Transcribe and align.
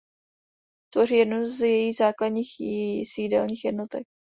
Tvoří 0.93 1.15
jednu 1.15 1.45
z 1.45 1.61
jejích 1.61 1.95
základních 1.95 2.51
sídelních 3.03 3.65
jednotek. 3.65 4.07